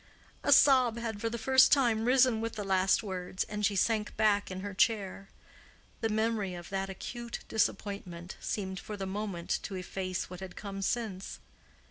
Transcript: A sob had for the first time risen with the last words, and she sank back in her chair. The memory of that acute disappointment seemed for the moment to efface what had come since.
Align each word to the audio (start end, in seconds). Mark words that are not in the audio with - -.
A 0.43 0.51
sob 0.51 0.97
had 0.97 1.21
for 1.21 1.29
the 1.29 1.37
first 1.37 1.71
time 1.71 2.05
risen 2.05 2.41
with 2.41 2.55
the 2.55 2.63
last 2.63 3.03
words, 3.03 3.43
and 3.43 3.63
she 3.63 3.75
sank 3.75 4.17
back 4.17 4.49
in 4.49 4.61
her 4.61 4.73
chair. 4.73 5.29
The 5.99 6.09
memory 6.09 6.55
of 6.55 6.69
that 6.69 6.89
acute 6.89 7.41
disappointment 7.47 8.35
seemed 8.41 8.79
for 8.79 8.97
the 8.97 9.05
moment 9.05 9.59
to 9.61 9.75
efface 9.75 10.27
what 10.27 10.39
had 10.39 10.55
come 10.55 10.81
since. 10.81 11.39